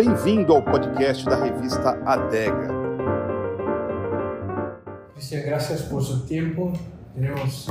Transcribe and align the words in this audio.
Bem-vindo 0.00 0.54
ao 0.54 0.62
podcast 0.62 1.26
da 1.26 1.36
revista 1.36 1.90
Adega. 2.06 2.68
Cristian, 5.12 5.42
gracias 5.44 5.82
por 5.82 6.02
su 6.02 6.24
tiempo. 6.24 6.72
Tenemos 7.14 7.68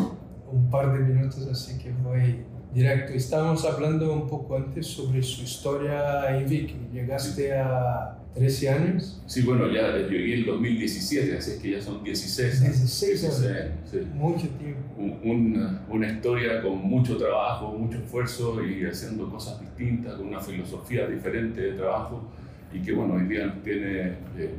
un 0.51 0.69
par 0.69 0.93
de 0.93 0.99
minutos, 0.99 1.47
así 1.47 1.79
que 1.79 1.91
voy 1.91 2.45
directo. 2.71 3.13
Estábamos 3.13 3.65
hablando 3.65 4.13
un 4.13 4.27
poco 4.27 4.57
antes 4.57 4.85
sobre 4.85 5.23
su 5.23 5.41
historia 5.41 6.37
en 6.37 6.47
Viking. 6.47 6.91
Llegaste 6.93 7.51
a 7.57 8.18
13 8.35 8.69
años. 8.69 9.21
Sí, 9.25 9.41
bueno, 9.41 9.71
ya 9.71 9.97
llegué 9.97 10.39
en 10.39 10.45
2017, 10.45 11.37
así 11.37 11.51
es 11.51 11.59
que 11.59 11.71
ya 11.71 11.81
son 11.81 12.03
16 12.03 12.61
años. 12.61 12.77
16 12.77 13.23
años. 13.23 13.71
Sí. 13.89 13.97
Mucho 14.13 14.47
tiempo. 14.49 14.79
una, 15.23 15.85
una, 15.89 16.07
historia 16.07 16.61
con 16.61 16.77
mucho 16.77 17.17
trabajo, 17.17 17.73
mucho 17.73 17.97
esfuerzo 17.97 18.63
y 18.63 18.85
haciendo 18.85 19.29
cosas 19.29 19.59
distintas, 19.59 20.15
con 20.15 20.27
una 20.27 20.39
filosofía 20.39 21.07
diferente 21.07 21.59
de 21.59 21.71
trabajo 21.73 22.29
y 22.71 22.79
que, 22.79 22.93
bueno, 22.93 23.15
hoy 23.15 23.23
día 23.23 23.53
tiene 23.63 24.17
eh, 24.37 24.53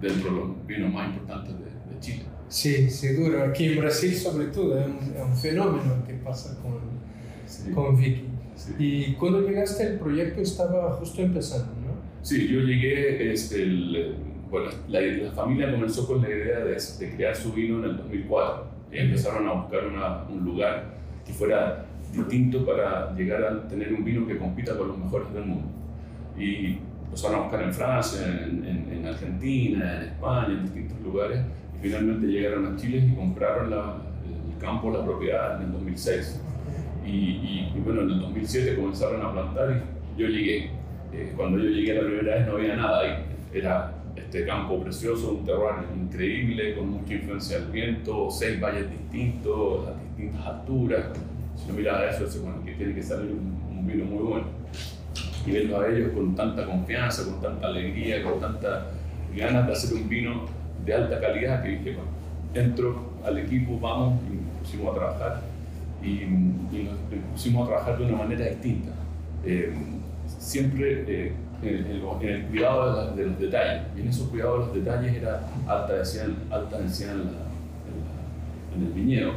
dentro 0.00 0.30
de 0.30 0.36
los 0.36 0.66
vinos 0.66 0.92
más 0.92 1.08
importantes 1.08 1.54
de, 1.58 1.94
de, 1.94 2.00
Chile. 2.00 2.22
Sí, 2.48 2.88
seguro. 2.88 3.44
Aquí 3.44 3.66
en 3.66 3.78
Brasil, 3.78 4.14
sobre 4.14 4.46
todo, 4.46 4.78
es 4.78 4.86
un, 4.86 4.96
es 4.96 5.22
un 5.22 5.36
fenómeno 5.36 6.04
que 6.06 6.14
pasa 6.14 6.56
con, 6.62 6.78
sí. 7.46 7.72
con 7.72 7.96
Vicky. 7.96 8.26
Sí. 8.54 8.74
Y 8.78 9.14
cuando 9.14 9.40
llegaste, 9.40 9.84
el 9.84 9.98
proyecto 9.98 10.40
estaba 10.40 10.92
justo 10.94 11.22
empezando. 11.22 11.79
Sí, 12.22 12.48
yo 12.48 12.60
llegué, 12.60 13.32
este, 13.32 13.62
el, 13.62 14.14
bueno, 14.50 14.70
la, 14.88 15.00
la, 15.00 15.32
familia 15.32 15.70
comenzó 15.70 16.06
con 16.06 16.20
la 16.20 16.28
idea 16.28 16.58
de, 16.60 16.74
de, 16.74 17.16
crear 17.16 17.34
su 17.34 17.52
vino 17.52 17.78
en 17.78 17.84
el 17.90 17.96
2004 17.96 18.66
y 18.92 18.98
empezaron 18.98 19.48
a 19.48 19.52
buscar 19.52 19.86
una, 19.86 20.24
un 20.24 20.44
lugar 20.44 20.84
que 21.24 21.32
fuera 21.32 21.86
distinto 22.12 22.66
para 22.66 23.14
llegar 23.14 23.44
a 23.44 23.68
tener 23.68 23.94
un 23.94 24.04
vino 24.04 24.26
que 24.26 24.36
compita 24.36 24.76
con 24.76 24.88
los 24.88 24.98
mejores 24.98 25.32
del 25.32 25.46
mundo. 25.46 25.68
Y 26.38 26.78
empezaron 27.04 27.38
a 27.38 27.42
buscar 27.44 27.62
en 27.62 27.72
Francia, 27.72 28.20
en, 28.26 28.66
en, 28.66 28.92
en 28.92 29.06
Argentina, 29.06 29.96
en 29.96 30.08
España, 30.08 30.48
en 30.48 30.62
distintos 30.64 31.00
lugares, 31.00 31.40
y 31.78 31.82
finalmente 31.82 32.26
llegaron 32.26 32.66
a 32.66 32.76
Chile 32.76 32.98
y 32.98 33.14
compraron 33.14 33.70
la, 33.70 33.96
el 34.26 34.58
campo, 34.60 34.90
la 34.90 35.02
propiedad 35.04 35.56
en 35.56 35.68
el 35.68 35.72
2006. 35.72 36.42
Y, 37.06 37.08
y, 37.08 37.72
y 37.74 37.80
bueno, 37.80 38.02
en 38.02 38.10
el 38.10 38.20
2007 38.20 38.76
comenzaron 38.76 39.24
a 39.24 39.32
plantar 39.32 39.82
y 40.16 40.20
yo 40.20 40.28
llegué 40.28 40.79
eh, 41.12 41.32
cuando 41.36 41.58
yo 41.58 41.70
llegué 41.70 41.94
la 41.94 42.02
primera 42.02 42.36
vez 42.36 42.46
no 42.46 42.52
había 42.52 42.76
nada 42.76 43.00
ahí. 43.00 43.24
Era 43.52 43.92
este 44.16 44.46
campo 44.46 44.80
precioso, 44.80 45.32
un 45.32 45.44
terreno 45.44 45.84
increíble, 45.96 46.76
con 46.76 46.90
mucha 46.90 47.14
influencia 47.14 47.58
del 47.58 47.70
viento, 47.70 48.30
seis 48.30 48.60
valles 48.60 48.88
distintos, 48.90 49.88
a 49.88 49.94
distintas 50.02 50.46
alturas. 50.46 51.06
Si 51.56 51.64
uno 51.66 51.78
miraba 51.78 52.06
eso, 52.06 52.24
dice, 52.24 52.38
bueno, 52.38 52.64
que 52.64 52.72
tiene 52.74 52.94
que 52.94 53.02
salir 53.02 53.32
un, 53.32 53.86
vino 53.86 54.04
muy 54.04 54.22
bueno. 54.22 54.46
Y 55.46 55.50
verlo 55.50 55.80
a 55.80 55.88
ellos 55.88 56.12
con 56.12 56.34
tanta 56.36 56.64
confianza, 56.64 57.24
con 57.24 57.40
tanta 57.40 57.66
alegría, 57.66 58.22
con 58.22 58.38
tantas 58.38 58.84
ganas 59.34 59.66
de 59.66 59.72
hacer 59.72 59.94
un 59.94 60.08
vino 60.08 60.44
de 60.84 60.94
alta 60.94 61.18
calidad, 61.18 61.62
que 61.62 61.70
dije, 61.70 61.94
bueno, 61.94 62.10
entro 62.54 63.10
al 63.24 63.38
equipo, 63.38 63.80
vamos, 63.80 64.20
y 64.30 64.36
nos 64.36 64.60
pusimos 64.60 64.92
a 64.92 64.98
trabajar. 64.98 65.40
Y, 66.02 66.08
y 66.08 66.88
nos 66.88 67.22
pusimos 67.32 67.64
a 67.64 67.70
trabajar 67.70 67.98
de 67.98 68.04
una 68.04 68.16
manera 68.18 68.46
distinta. 68.46 68.92
Eh, 69.44 69.72
siempre 70.40 71.04
eh, 71.06 71.32
en, 71.62 71.68
el, 71.68 72.02
en, 72.22 72.28
el, 72.28 72.46
cuidado 72.46 72.90
de, 72.90 73.04
la, 73.04 73.16
de, 73.16 73.26
los 73.26 73.38
detalles. 73.38 73.82
Y 73.96 74.00
en 74.00 74.08
esos 74.08 74.28
cuidados 74.28 74.60
de 74.60 74.66
los 74.66 74.84
detalles 74.84 75.16
era 75.16 75.46
alta 75.68 75.92
densidad, 75.94 76.28
alta 76.50 76.78
densidad 76.78 77.12
en, 77.12 77.18
la, 77.18 77.24
en, 77.24 77.30
la, 77.30 78.76
en, 78.76 78.86
el 78.86 78.92
viñedo, 78.92 79.30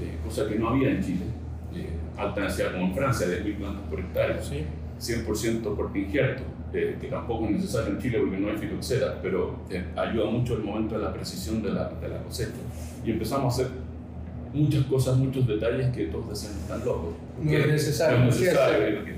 eh, 0.00 0.18
cosa 0.24 0.48
que 0.48 0.58
no 0.58 0.70
había 0.70 0.90
en 0.90 1.02
Chile. 1.02 1.24
Eh, 1.74 1.88
alta 2.16 2.42
densidad 2.42 2.72
como 2.72 2.86
en 2.86 2.94
Francia, 2.94 3.28
de 3.28 3.44
10.000 3.44 3.56
plantas 3.56 3.82
por 3.88 4.00
hectárea, 4.00 4.42
sí. 4.42 4.64
100% 5.00 5.76
por 5.76 5.96
injerto, 5.96 6.42
que 6.72 7.08
tampoco 7.10 7.46
es 7.46 7.50
necesario 7.52 7.94
en 7.94 7.98
Chile 8.00 8.18
porque 8.20 8.36
no 8.38 8.48
hay 8.48 8.56
filoxera, 8.56 9.18
pero 9.20 9.60
ayuda 9.96 10.30
mucho 10.30 10.54
el 10.54 10.62
momento 10.62 10.96
de 10.96 11.04
la 11.04 11.12
precisión 11.12 11.62
de 11.62 11.72
la, 11.72 11.88
de 12.00 12.08
la 12.08 12.22
cosecha. 12.22 12.52
Y 13.04 13.10
empezamos 13.10 13.58
a 13.58 13.62
hacer 13.62 13.72
muchas 14.54 14.84
cosas, 14.84 15.16
muchos 15.16 15.46
detalles 15.46 15.94
que 15.94 16.06
todos 16.06 16.30
decían 16.30 16.52
están 16.60 16.84
locos. 16.84 17.14
No 17.42 17.50
es 17.50 17.66
necesario. 17.66 18.20
No 18.20 18.28
es 18.28 18.40
necesario. 18.40 19.14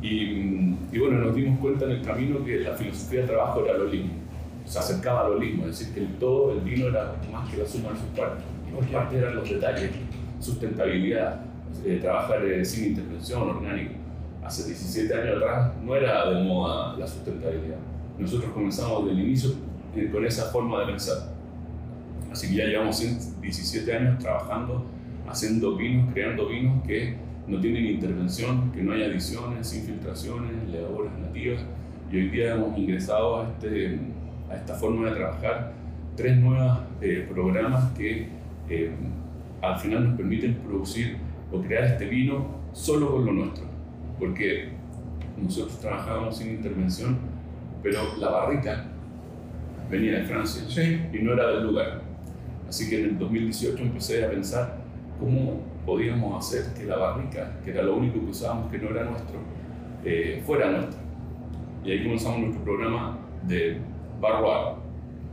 Y, 0.00 0.76
y, 0.92 0.98
bueno, 0.98 1.18
nos 1.18 1.34
dimos 1.34 1.58
cuenta 1.58 1.84
en 1.86 1.92
el 1.92 2.02
camino 2.02 2.44
que 2.44 2.60
la 2.60 2.74
filosofía 2.74 3.22
de 3.22 3.26
trabajo 3.26 3.64
era 3.64 3.78
lo 3.78 3.86
mismo. 3.86 4.12
Se 4.64 4.78
acercaba 4.78 5.26
a 5.26 5.28
lo 5.30 5.38
mismo, 5.38 5.66
es 5.66 5.78
decir, 5.78 5.94
que 5.94 6.00
el 6.00 6.14
todo, 6.18 6.52
el 6.52 6.60
vino 6.60 6.88
era 6.88 7.14
más 7.32 7.50
que 7.50 7.56
la 7.56 7.66
suma 7.66 7.90
de 7.90 7.96
sus 7.96 8.08
partes. 8.16 8.44
Las 8.78 8.90
partes 8.90 9.18
eran 9.18 9.36
los 9.36 9.48
detalles, 9.48 9.90
sustentabilidad, 10.40 11.40
eh, 11.84 11.98
trabajar 12.00 12.44
eh, 12.44 12.64
sin 12.64 12.90
intervención, 12.90 13.48
orgánico. 13.48 13.94
Hace 14.44 14.66
17 14.66 15.14
años 15.14 15.36
atrás 15.36 15.72
no 15.82 15.94
era 15.94 16.30
de 16.30 16.42
moda 16.44 16.96
la 16.96 17.06
sustentabilidad. 17.06 17.78
Nosotros 18.18 18.52
comenzamos 18.52 19.06
desde 19.06 19.20
el 19.20 19.26
inicio 19.26 19.50
eh, 19.96 20.08
con 20.12 20.24
esa 20.24 20.44
forma 20.50 20.80
de 20.80 20.86
pensar. 20.86 21.18
Así 22.30 22.48
que 22.48 22.56
ya 22.56 22.64
llevamos 22.66 23.00
17 23.40 23.92
años 23.96 24.18
trabajando, 24.18 24.84
haciendo 25.28 25.76
vinos, 25.76 26.12
creando 26.12 26.48
vinos 26.48 26.86
que 26.86 27.16
no 27.48 27.60
tienen 27.60 27.86
intervención, 27.86 28.70
que 28.72 28.82
no 28.82 28.92
hay 28.92 29.02
adiciones, 29.02 29.74
infiltraciones, 29.74 30.68
levaduras 30.70 31.18
nativas. 31.18 31.60
Y 32.12 32.16
hoy 32.16 32.28
día 32.28 32.54
hemos 32.54 32.78
ingresado 32.78 33.40
a, 33.40 33.48
este, 33.48 33.98
a 34.50 34.56
esta 34.56 34.74
forma 34.74 35.08
de 35.08 35.16
trabajar 35.16 35.72
tres 36.14 36.36
nuevos 36.38 36.80
eh, 37.00 37.26
programas 37.30 37.92
que 37.92 38.28
eh, 38.68 38.90
al 39.62 39.78
final 39.78 40.08
nos 40.08 40.16
permiten 40.16 40.54
producir 40.56 41.16
o 41.50 41.60
crear 41.62 41.84
este 41.84 42.06
vino 42.06 42.46
solo 42.72 43.12
con 43.12 43.26
lo 43.26 43.32
nuestro. 43.32 43.64
Porque 44.18 44.68
nosotros 45.42 45.80
trabajábamos 45.80 46.36
sin 46.36 46.50
intervención, 46.50 47.18
pero 47.82 48.00
la 48.18 48.28
barrica 48.28 48.84
venía 49.90 50.18
de 50.18 50.24
Francia 50.24 50.64
sí. 50.68 51.00
y 51.12 51.22
no 51.22 51.32
era 51.32 51.48
del 51.52 51.64
lugar. 51.64 52.02
Así 52.68 52.90
que 52.90 53.00
en 53.00 53.04
el 53.10 53.18
2018 53.18 53.82
empecé 53.82 54.24
a 54.24 54.30
pensar 54.30 54.76
cómo 55.18 55.62
podíamos 55.88 56.36
hacer 56.36 56.74
que 56.74 56.84
la 56.84 56.98
barrica, 56.98 57.50
que 57.64 57.70
era 57.70 57.82
lo 57.82 57.96
único 57.96 58.20
que 58.20 58.26
usábamos 58.26 58.70
que 58.70 58.76
no 58.76 58.90
era 58.90 59.04
nuestro, 59.04 59.38
eh, 60.04 60.42
fuera 60.44 60.70
nuestra. 60.70 61.00
Y 61.82 61.90
ahí 61.90 62.02
comenzamos 62.02 62.40
nuestro 62.40 62.62
programa 62.62 63.16
de 63.44 63.78
barroir, 64.20 64.76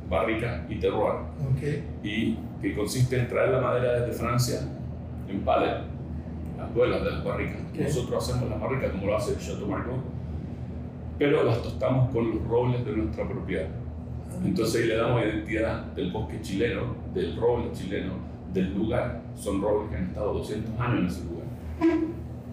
barrica 0.10 0.66
y 0.70 0.76
terroir. 0.76 1.20
Okay. 1.58 1.84
Y 2.04 2.38
que 2.62 2.74
consiste 2.74 3.20
en 3.20 3.28
traer 3.28 3.50
la 3.50 3.60
madera 3.60 4.00
desde 4.00 4.14
Francia 4.14 4.62
en 5.28 5.42
pallet, 5.42 5.82
las 6.58 6.74
duelas 6.74 7.04
de 7.04 7.12
las 7.12 7.26
barricas. 7.26 7.58
Okay. 7.72 7.84
Nosotros 7.84 8.24
hacemos 8.24 8.50
las 8.50 8.62
barricas 8.62 8.92
como 8.92 9.08
lo 9.08 9.18
hace 9.18 9.38
Chateau 9.38 9.68
Margaux, 9.68 10.04
pero 11.20 11.44
las 11.44 11.62
tostamos 11.64 12.10
con 12.14 12.30
los 12.30 12.48
robles 12.48 12.86
de 12.86 12.96
nuestra 12.96 13.28
propiedad. 13.28 13.68
Entonces 14.46 14.84
ahí 14.84 14.88
le 14.88 14.96
damos 14.96 15.22
identidad 15.22 15.84
del 15.96 16.14
bosque 16.14 16.40
chileno, 16.42 16.96
del 17.14 17.36
roble 17.36 17.74
chileno, 17.74 18.35
del 18.56 18.74
lugar. 18.74 19.22
Son 19.36 19.62
robles 19.62 19.92
que 19.92 19.98
han 19.98 20.06
estado 20.06 20.34
200 20.34 20.80
años 20.80 21.00
en 21.00 21.06
ese 21.08 21.24
lugar. 21.26 21.46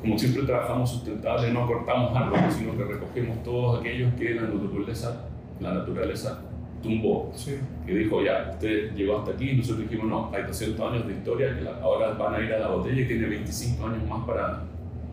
Como 0.00 0.18
siempre 0.18 0.42
trabajamos 0.42 0.90
sustentable, 0.90 1.52
no 1.52 1.66
cortamos 1.66 2.14
árboles, 2.14 2.54
sino 2.54 2.76
que 2.76 2.84
recogemos 2.84 3.42
todos 3.44 3.80
aquellos 3.80 4.12
que 4.14 4.34
la 4.34 4.42
naturaleza, 4.42 5.28
la 5.60 5.74
naturaleza 5.74 6.42
tumbó. 6.82 7.30
Sí. 7.34 7.56
Que 7.86 7.94
dijo, 7.94 8.20
ya, 8.22 8.50
usted 8.52 8.92
llegó 8.96 9.18
hasta 9.18 9.30
aquí 9.30 9.50
y 9.50 9.56
nosotros 9.58 9.88
dijimos, 9.88 10.08
no, 10.08 10.30
hay 10.34 10.42
200 10.42 10.92
años 10.92 11.06
de 11.06 11.12
historia 11.14 11.56
que 11.56 11.68
ahora 11.80 12.14
van 12.14 12.34
a 12.34 12.40
ir 12.40 12.52
a 12.52 12.58
la 12.58 12.68
botella 12.68 13.00
y 13.00 13.06
tiene 13.06 13.28
25 13.28 13.86
años 13.86 14.08
más 14.08 14.26
para, 14.26 14.64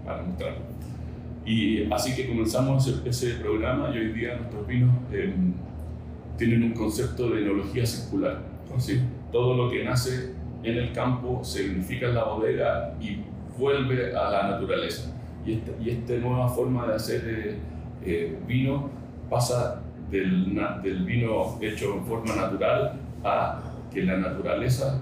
para 0.03 0.23
mostrarlo. 0.23 0.61
Y 1.45 1.91
así 1.91 2.15
que 2.15 2.27
comenzamos 2.27 2.87
ese, 2.87 3.07
ese, 3.07 3.39
programa 3.39 3.91
y 3.93 3.97
hoy 3.99 4.13
día 4.13 4.35
nuestros 4.37 4.67
vinos 4.67 4.91
eh, 5.11 5.33
tienen 6.37 6.63
un 6.63 6.73
concepto 6.73 7.29
de 7.29 7.41
enología 7.43 7.85
circular. 7.85 8.41
¿sí? 8.77 8.99
Todo 9.31 9.55
lo 9.55 9.69
que 9.69 9.83
nace 9.83 10.38
en 10.63 10.77
el 10.77 10.91
campo 10.91 11.43
se 11.43 11.69
unifica 11.69 12.07
en 12.07 12.15
la 12.15 12.25
bodega 12.25 12.93
y 12.99 13.19
vuelve 13.57 14.15
a 14.15 14.29
la 14.29 14.51
naturaleza. 14.51 15.13
Y 15.45 15.53
esta, 15.53 15.71
y 15.81 15.89
esta 15.89 16.13
nueva 16.15 16.49
forma 16.49 16.87
de 16.87 16.95
hacer 16.95 17.21
eh, 17.25 17.57
eh, 18.03 18.37
vino 18.47 18.89
pasa 19.29 19.81
del, 20.09 20.55
del, 20.83 21.05
vino 21.05 21.57
hecho 21.61 21.95
en 21.95 22.05
forma 22.05 22.35
natural 22.35 22.93
a 23.23 23.61
que 23.91 24.03
la 24.03 24.17
naturaleza 24.17 25.01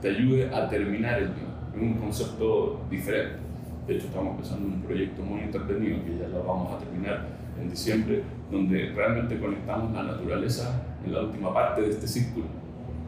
te 0.00 0.10
ayude 0.10 0.52
a 0.54 0.68
terminar 0.68 1.18
el 1.18 1.28
vino. 1.28 1.46
Es 1.74 1.82
un 1.82 1.94
concepto 1.94 2.80
diferente. 2.90 3.36
De 3.86 3.96
hecho, 3.96 4.06
estamos 4.06 4.36
empezando 4.36 4.66
un 4.66 4.82
proyecto 4.82 5.22
muy 5.22 5.40
entretenido 5.42 6.04
que 6.04 6.18
ya 6.18 6.28
lo 6.28 6.42
vamos 6.42 6.72
a 6.72 6.78
terminar 6.78 7.26
en 7.60 7.70
diciembre, 7.70 8.22
donde 8.50 8.92
realmente 8.94 9.38
conectamos 9.38 9.92
la 9.92 10.02
naturaleza 10.02 10.82
en 11.04 11.14
la 11.14 11.20
última 11.20 11.52
parte 11.54 11.82
de 11.82 11.90
este 11.90 12.06
círculo. 12.08 12.46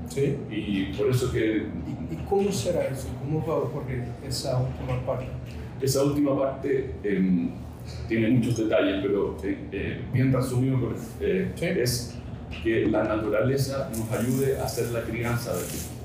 ¿Sí? 0.09 0.37
Y 0.51 0.85
por 0.97 1.11
eso 1.11 1.31
que... 1.31 1.67
¿Y, 1.67 2.15
¿Y, 2.15 2.17
cómo 2.29 2.51
será 2.51 2.87
eso? 2.87 3.09
¿Cómo 3.21 3.47
va 3.47 3.55
a 3.55 3.59
ocurrir 3.59 4.05
esa 4.27 4.59
última 4.59 5.01
parte? 5.07 5.27
Esa 5.81 6.03
última 6.03 6.39
parte 6.39 6.95
eh, 7.05 7.49
tiene 8.09 8.29
muchos 8.29 8.57
detalles, 8.57 9.01
pero 9.03 9.37
eh, 9.43 9.59
eh, 9.73 10.01
bien 10.13 10.33
resumido 10.33 10.79
eh, 11.21 11.53
¿Sí? 11.55 11.65
es 11.65 12.15
que 12.63 12.87
la 12.87 13.05
naturaleza 13.05 13.91
nos 13.97 14.11
ayude 14.11 14.59
a 14.59 14.65
hacer 14.65 14.87
la 14.91 15.03
crianza 15.03 15.53
del 15.55 15.65
vino. 15.67 15.99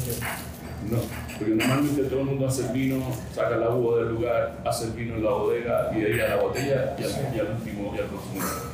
Okay. 0.00 0.50
No, 0.90 0.98
porque 1.38 1.54
normalmente 1.54 2.02
todo 2.04 2.20
el 2.20 2.26
mundo 2.26 2.46
hace 2.46 2.66
el 2.66 2.72
vino, 2.72 3.04
saca 3.34 3.56
la 3.56 3.70
uva 3.70 3.98
del 3.98 4.14
lugar, 4.14 4.62
hace 4.64 4.86
el 4.86 4.92
vino 4.92 5.16
en 5.16 5.24
la 5.24 5.30
bodega 5.30 5.90
y 5.94 6.00
de 6.00 6.12
ahí 6.14 6.20
a 6.20 6.36
la 6.36 6.42
botella 6.42 6.96
y 6.98 7.02
al, 7.02 7.36
y 7.36 7.38
al 7.38 7.54
último 7.54 7.94
y 7.94 8.00
al 8.00 8.06
consumidor. 8.06 8.69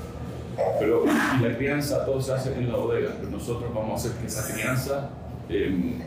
Pero 0.78 1.04
y 1.04 1.42
la 1.42 1.56
crianza 1.56 2.04
todo 2.04 2.20
se 2.20 2.32
hace 2.32 2.54
en 2.54 2.70
la 2.70 2.76
bodega, 2.76 3.10
pero 3.18 3.30
nosotros 3.30 3.72
vamos 3.74 3.92
a 3.92 3.94
hacer 3.94 4.20
que 4.20 4.26
esa 4.26 4.52
crianza 4.52 5.10
eh, 5.48 5.98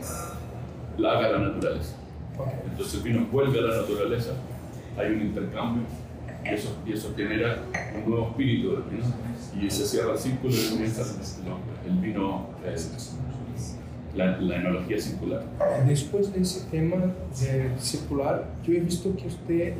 la 0.98 1.12
haga 1.12 1.28
la 1.32 1.38
naturaleza. 1.38 1.94
Entonces 2.70 2.94
el 2.94 3.02
vino 3.02 3.26
vuelve 3.30 3.58
a 3.58 3.62
la 3.62 3.76
naturaleza, 3.82 4.30
hay 4.98 5.12
un 5.12 5.20
intercambio 5.22 5.82
y 6.44 6.48
eso, 6.48 6.74
y 6.86 6.92
eso 6.92 7.12
genera 7.16 7.58
un 7.94 8.10
nuevo 8.10 8.28
espíritu 8.28 8.72
del 8.72 8.82
vino 8.82 9.04
y 9.60 9.70
se 9.70 9.84
cierra 9.86 10.12
el 10.12 10.18
círculo 10.18 10.52
y 10.54 10.70
comienza 10.70 11.02
el 11.86 11.98
vino, 11.98 12.48
eh, 12.64 12.76
la, 14.14 14.38
la 14.38 14.56
enología 14.56 14.98
circular. 14.98 15.44
Después 15.86 16.32
de 16.32 16.40
ese 16.40 16.66
tema 16.70 16.96
de 17.40 17.70
circular, 17.78 18.46
yo 18.64 18.72
he 18.72 18.80
visto 18.80 19.14
que 19.16 19.28
usted 19.28 19.74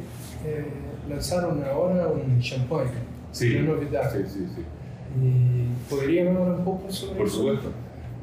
eh, 0.44 0.67
lanzaron 1.08 1.64
ahora 1.64 2.08
un 2.08 2.40
champán, 2.40 2.87
Sí, 3.32 3.56
una 3.56 3.75
novedad. 3.75 4.12
sí, 4.12 4.19
sí, 4.27 4.47
sí. 4.55 4.62
¿Y 5.23 5.91
podría 5.91 6.29
hablar 6.29 6.59
un 6.59 6.65
poco 6.65 6.91
sobre 6.91 7.17
Por 7.19 7.27
eso? 7.27 7.37
supuesto. 7.37 7.69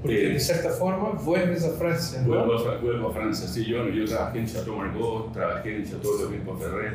Porque 0.02 0.30
Eh, 0.30 0.34
de 0.34 0.40
cierta 0.40 0.70
forma 0.70 1.10
vuelves 1.24 1.64
a 1.66 1.72
Francia, 1.72 2.22
¿no? 2.22 2.28
Vuelvo 2.28 2.54
a, 2.70 2.78
vuelvo 2.78 3.10
a 3.10 3.14
Francia, 3.14 3.48
sí, 3.48 3.66
yo, 3.66 3.88
yo 3.90 4.06
trabajé 4.06 4.40
en 4.40 4.46
Chateau 4.46 4.76
Margaux, 4.78 5.34
trabajé 5.34 5.78
en 5.78 5.84
Chateau 5.86 6.18
de 6.18 6.26
Obispo 6.26 6.56
Ferrer, 6.56 6.94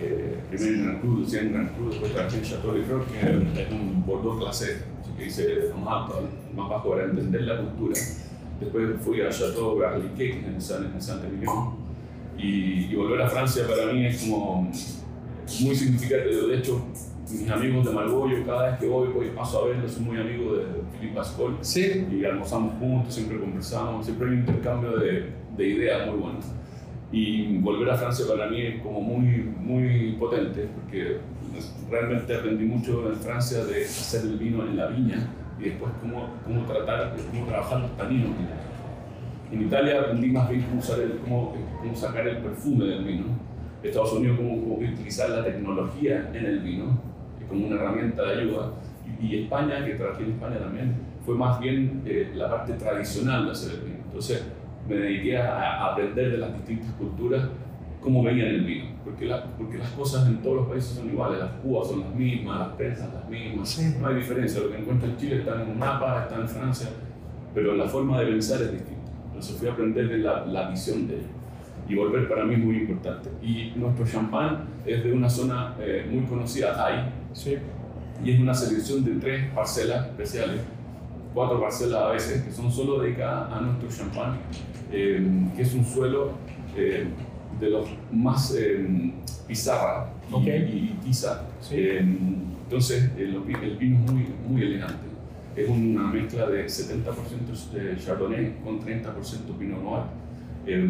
eh, 0.00 0.38
primero 0.50 0.74
en 0.74 0.82
Gran 0.84 0.98
Cru, 1.00 1.20
después 1.20 1.42
en 1.42 1.52
Gran 1.52 1.68
Cru, 1.68 1.90
después 1.90 2.12
trabajé 2.12 2.36
en 2.38 2.42
Chateau 2.42 2.72
Lefroy, 2.74 3.02
que 3.06 3.62
es 3.62 3.70
un 3.70 4.04
Bordeaux 4.04 4.38
clase, 4.40 4.78
así 5.00 5.10
que 5.16 5.26
hice 5.26 5.68
lo 5.68 5.76
más 5.78 6.02
alto, 6.10 6.28
lo 6.54 6.62
más 6.62 6.70
bajo 6.70 6.90
para 6.90 7.04
entender 7.04 7.42
la 7.42 7.58
cultura. 7.60 8.00
Después 8.60 8.88
fui 9.00 9.20
a 9.20 9.30
Chateau 9.30 9.78
Garliquet 9.78 10.44
en 10.44 10.60
Saint-Emilion, 10.60 11.76
y, 12.36 12.86
y 12.90 12.94
volver 12.96 13.22
a 13.22 13.28
Francia 13.28 13.64
para 13.68 13.92
mí 13.92 14.06
es 14.06 14.22
como 14.22 14.62
muy 15.60 15.74
significativo. 15.76 16.48
De 16.48 16.58
hecho, 16.58 16.84
mis 17.40 17.50
amigos 17.50 17.86
de 17.86 17.92
Margaux, 17.92 18.30
yo 18.30 18.44
cada 18.46 18.70
vez 18.70 18.80
que 18.80 18.86
voy, 18.86 19.08
voy 19.08 19.28
paso 19.30 19.62
a 19.62 19.68
verlos, 19.68 19.92
soy 19.92 20.04
muy 20.04 20.18
amigo 20.18 20.54
de 20.54 20.64
Philippe 20.92 21.16
Pascol 21.16 21.56
Sí, 21.60 22.06
y 22.10 22.24
almorzamos 22.24 22.74
juntos, 22.78 23.14
siempre 23.14 23.38
conversamos, 23.38 24.04
siempre 24.06 24.28
hay 24.28 24.34
un 24.34 24.40
intercambio 24.40 24.96
de, 24.98 25.30
de 25.56 25.68
ideas 25.68 26.06
muy 26.06 26.18
bueno. 26.18 26.38
Y 27.12 27.58
volver 27.58 27.90
a 27.90 27.96
Francia 27.96 28.24
para 28.28 28.48
mí 28.48 28.60
es 28.60 28.82
como 28.82 29.00
muy, 29.00 29.42
muy 29.60 30.16
potente, 30.18 30.68
porque 30.74 31.18
realmente 31.90 32.36
aprendí 32.36 32.64
mucho 32.64 33.08
en 33.08 33.16
Francia 33.16 33.64
de 33.64 33.84
hacer 33.84 34.22
el 34.22 34.38
vino 34.38 34.64
en 34.64 34.76
la 34.76 34.88
viña 34.88 35.28
y 35.60 35.64
después 35.64 35.92
cómo, 36.00 36.28
cómo 36.44 36.64
tratar, 36.64 37.14
cómo 37.30 37.46
trabajar 37.46 37.80
los 37.80 37.96
taninos. 37.96 38.30
En 39.52 39.62
Italia 39.62 40.00
aprendí 40.00 40.28
más 40.28 40.48
bien 40.48 40.62
cómo, 40.62 40.80
usar 40.80 41.00
el, 41.00 41.18
cómo, 41.18 41.54
cómo 41.80 41.94
sacar 41.94 42.26
el 42.26 42.38
perfume 42.38 42.86
del 42.86 43.04
vino. 43.04 43.24
Estados 43.82 44.14
Unidos 44.14 44.38
cómo, 44.38 44.60
cómo 44.60 44.74
utilizar 44.76 45.30
la 45.30 45.44
tecnología 45.44 46.30
en 46.34 46.46
el 46.46 46.60
vino 46.60 47.13
como 47.48 47.66
una 47.66 47.76
herramienta 47.76 48.22
de 48.22 48.40
ayuda. 48.40 48.72
Y, 49.20 49.26
y 49.26 49.42
España, 49.44 49.84
que 49.84 49.94
trabajé 49.94 50.24
en 50.24 50.30
España 50.32 50.58
también, 50.58 50.94
fue 51.24 51.34
más 51.34 51.58
bien 51.60 52.02
eh, 52.04 52.32
la 52.34 52.50
parte 52.50 52.74
tradicional 52.74 53.46
de 53.46 53.50
hacer 53.52 53.78
el 53.78 53.80
vino. 53.86 53.98
Entonces 54.04 54.44
me 54.88 54.96
dediqué 54.96 55.38
a, 55.38 55.56
a 55.84 55.92
aprender 55.92 56.32
de 56.32 56.38
las 56.38 56.52
distintas 56.54 56.90
culturas 56.94 57.48
cómo 58.00 58.22
veían 58.22 58.48
el 58.48 58.64
vino, 58.64 58.84
porque, 59.02 59.24
la- 59.24 59.44
porque 59.56 59.78
las 59.78 59.88
cosas 59.90 60.26
en 60.28 60.42
todos 60.42 60.56
los 60.56 60.66
países 60.68 60.90
son 60.98 61.08
iguales, 61.08 61.38
las 61.38 61.52
cubas 61.62 61.88
son 61.88 62.00
las 62.00 62.14
mismas, 62.14 62.58
las 62.58 62.68
prensas 62.76 63.14
las 63.14 63.26
mismas, 63.30 63.66
Sí. 63.66 63.94
no 63.98 64.08
hay 64.08 64.16
diferencia, 64.16 64.60
lo 64.60 64.68
que 64.70 64.76
encuentro 64.78 65.08
en 65.08 65.16
Chile 65.16 65.38
está 65.38 65.62
en 65.62 65.70
un 65.70 65.78
mapa, 65.78 66.24
está 66.24 66.34
en 66.38 66.46
Francia, 66.46 66.88
pero 67.54 67.74
la 67.74 67.86
forma 67.86 68.20
de 68.20 68.26
pensar 68.26 68.60
es 68.60 68.72
distinta. 68.72 69.10
Entonces 69.28 69.56
fui 69.56 69.68
a 69.68 69.72
aprender 69.72 70.06
de 70.10 70.18
la, 70.18 70.44
la 70.44 70.68
visión 70.68 71.08
de 71.08 71.14
ellos. 71.14 71.26
Y 71.88 71.94
volver 71.94 72.28
para 72.28 72.44
mí 72.44 72.54
es 72.54 72.60
muy 72.60 72.76
importante. 72.76 73.30
Y 73.42 73.72
nuestro 73.76 74.06
champán 74.06 74.64
es 74.84 75.02
de 75.02 75.10
una 75.12 75.28
zona 75.30 75.74
eh, 75.80 76.06
muy 76.10 76.24
conocida, 76.24 76.74
Thai, 76.74 77.06
sí. 77.34 77.56
y 78.24 78.30
es 78.32 78.40
una 78.40 78.54
selección 78.54 79.04
de 79.04 79.16
tres 79.16 79.52
parcelas 79.54 80.06
especiales, 80.06 80.60
cuatro 81.34 81.60
parcelas 81.60 82.02
a 82.02 82.08
veces, 82.10 82.42
que 82.42 82.50
son 82.52 82.70
solo 82.72 83.00
dedicadas 83.02 83.52
a 83.52 83.60
nuestro 83.60 83.88
champán, 83.90 84.38
eh, 84.90 85.20
que 85.54 85.62
es 85.62 85.74
un 85.74 85.84
suelo 85.84 86.32
eh, 86.76 87.06
de 87.60 87.70
los 87.70 87.86
más 88.12 88.54
eh, 88.58 89.12
pizarra 89.46 90.10
y, 90.30 90.34
Ok. 90.34 90.46
y 90.46 90.96
tiza. 91.04 91.42
Sí. 91.60 91.74
Eh, 91.76 91.98
entonces, 92.64 93.10
el, 93.18 93.34
el 93.62 93.76
vino 93.76 94.04
es 94.04 94.10
muy, 94.12 94.26
muy 94.48 94.62
elegante. 94.62 95.04
Es 95.54 95.68
una 95.68 96.06
mezcla 96.08 96.46
de 96.48 96.64
70% 96.66 97.70
de 97.72 97.96
Chardonnay 97.96 98.56
con 98.64 98.80
30% 98.80 99.04
Pinot 99.58 99.82
Noir. 99.82 100.02
Eh, 100.66 100.88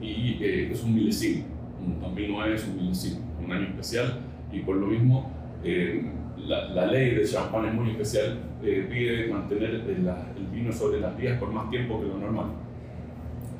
y 0.00 0.38
eh, 0.44 0.70
es 0.70 0.82
un 0.84 0.94
milesimo. 0.94 1.44
Un 1.84 1.98
2009 2.00 2.54
es 2.54 2.64
un 2.68 2.76
milesimo, 2.76 3.20
un 3.44 3.50
año 3.52 3.64
especial. 3.68 4.20
Y 4.52 4.60
por 4.60 4.76
lo 4.76 4.86
mismo, 4.86 5.30
eh, 5.64 6.10
la, 6.46 6.68
la 6.68 6.86
ley 6.86 7.14
de 7.14 7.24
champán 7.24 7.66
es 7.66 7.74
muy 7.74 7.90
especial. 7.90 8.38
eh, 8.62 8.86
pide 8.90 9.28
mantener 9.32 9.70
el, 9.74 10.04
la- 10.04 10.26
el 10.36 10.46
vino 10.46 10.72
sobre 10.72 11.00
las 11.00 11.16
vías 11.16 11.38
por 11.38 11.50
más 11.52 11.68
tiempo 11.70 12.00
que 12.00 12.06
lo 12.08 12.18
normal. 12.18 12.46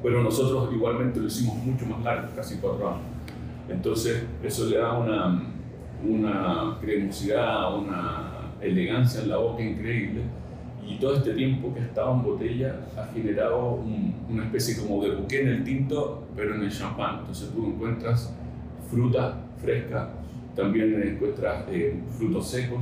Pero 0.03 0.23
nosotros 0.23 0.73
igualmente 0.73 1.21
lo 1.21 1.27
hicimos 1.27 1.57
mucho 1.57 1.87
más 1.87 2.03
largo, 2.05 2.29
casi 2.35 2.59
cuatro 2.59 2.89
años. 2.89 3.03
Entonces, 3.69 4.25
eso 4.43 4.67
le 4.67 4.79
da 4.79 4.97
una, 4.99 5.43
una 6.05 6.77
cremosidad, 6.81 7.77
una 7.77 8.53
elegancia 8.61 9.23
en 9.23 9.29
la 9.29 9.37
boca 9.39 9.63
increíble. 9.63 10.23
Y 10.87 10.97
todo 10.99 11.17
este 11.17 11.35
tiempo 11.35 11.75
que 11.75 11.81
ha 11.81 11.85
estado 11.85 12.15
en 12.15 12.23
botella 12.23 12.77
ha 12.97 13.13
generado 13.13 13.73
un- 13.75 14.15
una 14.31 14.45
especie 14.45 14.77
como 14.79 15.03
de 15.05 15.15
buque 15.17 15.43
en 15.43 15.49
el 15.49 15.65
tinto, 15.65 16.27
pero 16.35 16.55
en 16.55 16.63
el 16.63 16.71
champán. 16.71 17.19
Entonces 17.21 17.51
tú 17.55 17.67
encuentras 17.67 18.33
fruta 18.91 19.37
fresca, 19.61 20.11
también 20.63 21.01
encuentras 21.03 21.65
eh, 21.71 21.95
frutos 22.19 22.49
secos, 22.49 22.81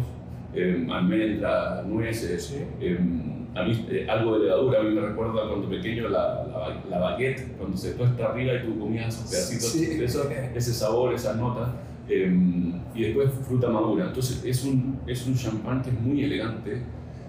eh, 0.54 0.86
almendras, 0.90 1.84
nueces, 1.86 2.56
eh, 2.80 2.98
a 3.54 3.62
mí, 3.62 3.86
algo 4.08 4.38
de 4.38 4.46
levadura. 4.46 4.80
A 4.80 4.82
mí 4.82 4.94
me 4.94 5.00
recuerda 5.02 5.46
cuando 5.48 5.68
pequeño 5.68 6.08
la, 6.08 6.44
la, 6.46 6.80
la 6.90 6.98
baguette, 6.98 7.56
cuando 7.58 7.76
se 7.76 7.92
tuesta 7.92 8.26
arriba 8.26 8.54
y 8.54 8.62
tú 8.66 8.78
comías 8.78 9.14
esos 9.14 9.30
pedacitos 9.30 9.72
Sí. 9.72 9.86
de 9.98 10.04
eso, 10.04 10.28
ese 10.54 10.72
sabor, 10.72 11.12
esas 11.14 11.36
notas. 11.36 11.68
y 12.08 13.02
después 13.02 13.30
fruta 13.46 13.68
madura. 13.68 14.06
Entonces 14.06 14.42
es 14.44 14.64
un, 14.64 15.00
es 15.06 15.26
un 15.26 15.34
champán 15.36 15.82
que 15.82 15.90
es 15.90 16.00
muy 16.00 16.24
elegante, 16.24 16.80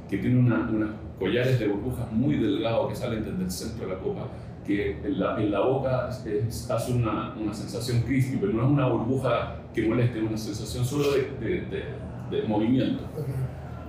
que 0.10 0.18
tiene 0.18 0.40
una- 0.40 0.70
unas 0.70 0.92
collares 1.20 1.60
de 1.60 1.68
burbujas 1.68 2.10
muy 2.12 2.36
delgados 2.38 2.88
que 2.90 2.96
salen 2.96 3.26
desde 3.26 3.44
el 3.44 3.52
centro 3.52 3.88
de 3.88 3.94
la 3.96 4.00
copa, 4.00 4.28
que 4.66 4.92
en 5.04 5.20
la, 5.20 5.42
en 5.42 5.50
la 5.52 5.62
boca 5.62 6.10
es- 6.26 6.70
hace 6.70 6.94
una, 6.94 7.34
una 7.42 7.54
sensación 7.54 8.02
crispy, 8.04 8.38
pero 8.40 8.54
no 8.54 8.64
es 8.66 8.70
una 8.70 8.88
burbuja 8.88 9.56
que 9.82 9.88
moleste, 9.88 10.18
es 10.20 10.24
una 10.26 10.38
sensación 10.38 10.84
solo 10.86 11.12
de, 11.12 11.22
de- 11.40 11.62
de- 11.62 12.38
de 12.42 12.48
movimiento. 12.48 13.04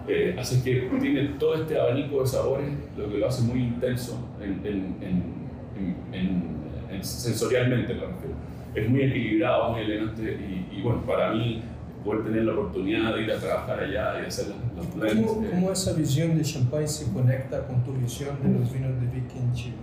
Eh, 0.06 0.36
así 0.38 0.62
que 0.62 0.88
tiene 1.00 1.22
todo 1.38 1.54
este 1.54 1.78
abanico 1.80 2.20
de 2.20 2.26
sabores, 2.26 2.70
lo 2.96 3.10
que 3.10 3.18
lo 3.18 3.26
hace 3.28 3.42
muy 3.42 3.60
intenso 3.64 4.18
en, 4.40 4.52
en- 4.64 4.96
en- 5.02 5.34
en- 5.76 5.96
en- 6.14 6.56
en- 6.94 7.04
sensorialmente, 7.04 7.94
me 7.94 8.00
refiero. 8.00 8.34
Es 8.74 8.88
muy 8.88 9.02
equilibrado, 9.02 9.70
muy 9.72 9.80
elegante 9.82 10.22
y, 10.22 10.78
y 10.78 10.82
bueno, 10.82 11.02
para 11.06 11.32
mí 11.32 11.62
poder 12.04 12.24
tener 12.24 12.44
la 12.44 12.52
oportunidad 12.52 13.14
de 13.16 13.22
ir 13.22 13.32
a 13.32 13.38
trabajar 13.38 13.80
allá 13.80 14.22
y 14.22 14.26
hacer 14.26 14.46
los, 14.76 14.94
blends. 14.94 15.26
¿Cómo, 15.26 15.44
eh, 15.44 15.48
cómo 15.50 15.72
esa 15.72 15.92
visión 15.94 16.36
de 16.38 16.42
champagne 16.44 16.86
se 16.86 17.12
conecta 17.12 17.66
con 17.66 17.82
tu 17.84 17.92
visión 17.94 18.36
de 18.42 18.58
los 18.58 18.72
vinos 18.72 18.92
de 19.00 19.06
Vic 19.08 19.30
en 19.36 19.52
Chile? 19.52 19.74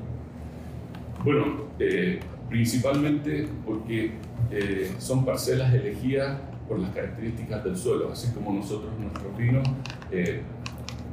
Bueno, 1.24 1.46
eh, 1.80 2.20
principalmente 2.50 3.48
porque 3.66 4.12
eh, 4.52 4.92
son 5.00 5.26
parcelas 5.26 5.74
elegidas 5.74 6.38
por 6.68 6.80
las 6.80 6.90
características 6.92 7.64
del 7.64 7.78
suelo, 7.78 8.12
así 8.12 8.32
como 8.34 8.54
nosotros 8.54 8.92
nuestros 9.00 9.38
vinos, 9.38 9.68
eh, 10.12 10.42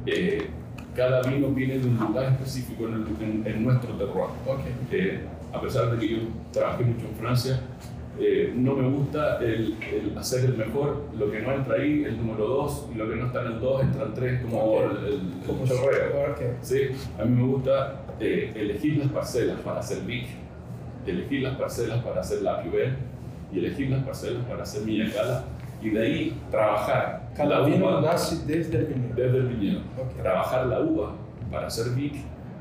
eh, 0.05 0.47
cada 0.95 1.21
vino 1.23 1.49
viene 1.49 1.77
de 1.79 1.87
un 1.87 1.97
lugar 1.97 2.31
específico 2.33 2.87
en, 2.87 2.93
el- 2.93 3.23
en- 3.23 3.43
en 3.47 3.63
nuestro 3.63 3.93
terroir. 3.93 4.29
Ok. 4.47 4.61
Eh, 4.91 5.21
a 5.51 5.61
pesar 5.61 5.91
de 5.91 5.97
que 5.99 6.07
yo 6.13 6.17
trabajé 6.51 6.83
mucho 6.83 7.07
en 7.07 7.15
Francia, 7.15 7.59
eh, 8.19 8.53
no 8.55 8.75
me 8.75 8.87
gusta 8.89 9.39
el, 9.39 9.75
el 9.91 10.15
hacer 10.17 10.45
el 10.45 10.55
mejor, 10.57 11.07
lo 11.17 11.31
que 11.31 11.39
no 11.39 11.51
entra 11.53 11.75
ahí, 11.75 12.03
el 12.03 12.17
número 12.17 12.47
2, 12.47 12.89
y 12.93 12.97
lo 12.97 13.09
que 13.09 13.15
no 13.15 13.25
está 13.27 13.41
en 13.41 13.53
el 13.53 13.59
2 13.59 13.81
entra 13.83 14.05
en 14.05 14.13
3, 14.13 14.41
como 14.43 14.63
Ok. 14.63 14.81
el, 14.83 15.05
el, 15.13 15.19
Como 15.47 15.65
chorreo. 15.65 16.31
Ok. 16.31 16.41
Sí, 16.61 16.77
a 17.19 17.25
mí 17.25 17.35
me 17.41 17.47
gusta 17.47 18.03
eh, 18.19 18.51
elegir 18.55 18.97
las 18.97 19.07
parcelas 19.11 19.59
para 19.61 19.79
hacer 19.79 20.01
Vic, 20.03 20.25
elegir 21.11 21.41
las 21.41 21.55
parcelas 21.57 22.03
para 22.03 22.21
hacer 22.21 22.41
la 22.41 22.61
Piubel 22.61 22.95
y 23.51 23.59
elegir 23.59 23.89
las 23.89 24.03
parcelas 24.03 24.43
para 24.45 24.63
hacer 24.63 24.83
Miñacala 24.83 25.43
y 25.81 25.89
de 25.89 26.01
ahí 26.01 26.41
trabajar 26.49 27.29
Cada 27.35 27.59
la 27.59 27.65
vino 27.65 27.85
uva 27.89 28.01
nace 28.01 28.45
desde 28.45 28.77
el 28.79 28.85
viñedo. 28.85 29.15
desde 29.15 29.37
el 29.37 29.47
viñedo. 29.47 29.79
Ok. 29.97 30.21
Trabajar 30.21 30.67
la 30.67 30.79
uva 30.79 31.11
para 31.51 31.67
hacer 31.67 31.93
Vic, 31.93 32.15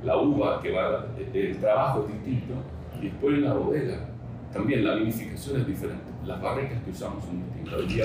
la 0.05 0.17
uva 0.19 0.61
que 0.61 0.73
va, 0.73 1.07
el 1.33 1.57
trabajo 1.59 2.07
es 2.09 2.15
distinto 2.15 2.55
y 3.01 3.05
después 3.07 3.35
en 3.35 3.45
la 3.45 3.55
bodega 3.55 4.09
también 4.53 4.85
la 4.85 4.95
vinificación 4.97 5.61
es 5.61 5.67
diferente. 5.67 6.05
Las 6.27 6.41
barricas 6.43 6.83
que 6.85 6.91
usamos 6.91 7.25
son 7.25 7.43
distintas. 7.45 7.75
Hoy 7.75 7.87
día 7.87 8.05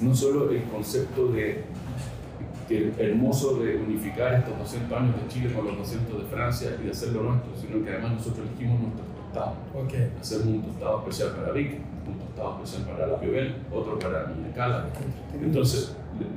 no 0.00 0.14
solo 0.14 0.50
el 0.50 0.62
concepto 0.64 1.28
de 1.28 1.62
que 2.70 2.92
hermoso 2.98 3.56
de 3.58 3.76
unificar 3.76 4.32
estos 4.34 4.56
200 4.58 4.96
años 4.98 5.16
de 5.16 5.28
Chile 5.28 5.52
con 5.52 5.66
los 5.66 5.76
200 5.78 6.22
de 6.22 6.24
Francia 6.28 6.70
y 6.80 6.84
de 6.84 6.90
hacerlo 6.92 7.22
nuestro, 7.24 7.50
sino 7.60 7.84
que 7.84 7.90
además 7.90 8.12
nosotros 8.12 8.46
elegimos 8.48 8.80
nuestros 8.80 9.06
tostados. 9.16 9.54
Okay. 9.84 10.12
Hacemos 10.20 10.46
un 10.46 10.62
tostado 10.62 10.98
especial 11.00 11.28
para 11.34 11.52
Vic, 11.52 11.72
un 12.06 12.18
tostado 12.18 12.62
especial 12.62 12.88
para 12.94 13.06
la 13.08 13.20
Piobel, 13.20 13.54
otro 13.74 13.98
para 13.98 14.28
Niña 14.28 14.54
Cala. 14.54 14.86
Entonces, 15.42 15.96